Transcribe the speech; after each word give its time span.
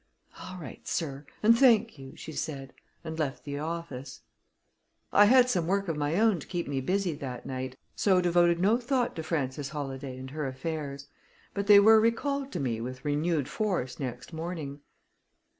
"All 0.41 0.57
right, 0.57 0.87
sir; 0.87 1.27
and 1.43 1.55
thank 1.55 1.99
you," 1.99 2.15
she 2.15 2.31
said, 2.31 2.73
and 3.03 3.19
left 3.19 3.43
the 3.43 3.59
office. 3.59 4.21
I 5.13 5.25
had 5.25 5.47
some 5.47 5.67
work 5.67 5.87
of 5.87 5.95
my 5.95 6.19
own 6.19 6.39
to 6.39 6.47
keep 6.47 6.67
me 6.67 6.81
busy 6.81 7.13
that 7.13 7.45
night, 7.45 7.77
so 7.95 8.19
devoted 8.19 8.59
no 8.59 8.79
thought 8.79 9.15
to 9.17 9.21
Frances 9.21 9.69
Holladay 9.69 10.17
and 10.17 10.31
her 10.31 10.47
affairs, 10.47 11.05
but 11.53 11.67
they 11.67 11.79
were 11.79 12.01
recalled 12.01 12.51
to 12.53 12.59
me 12.59 12.81
with 12.81 13.05
renewed 13.05 13.47
force 13.47 13.99
next 13.99 14.33
morning. 14.33 14.79